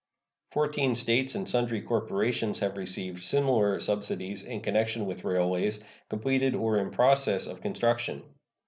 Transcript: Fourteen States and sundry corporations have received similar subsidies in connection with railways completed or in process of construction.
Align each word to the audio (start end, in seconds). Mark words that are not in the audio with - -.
Fourteen 0.53 0.95
States 0.95 1.35
and 1.35 1.47
sundry 1.47 1.79
corporations 1.83 2.57
have 2.57 2.75
received 2.75 3.21
similar 3.21 3.79
subsidies 3.79 4.41
in 4.41 4.61
connection 4.61 5.05
with 5.05 5.23
railways 5.23 5.79
completed 6.09 6.55
or 6.55 6.79
in 6.79 6.89
process 6.89 7.45
of 7.45 7.61
construction. 7.61 8.23